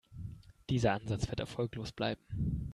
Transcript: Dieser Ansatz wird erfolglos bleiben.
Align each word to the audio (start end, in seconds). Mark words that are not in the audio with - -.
Dieser 0.71 0.93
Ansatz 0.93 1.29
wird 1.29 1.39
erfolglos 1.41 1.91
bleiben. 1.91 2.23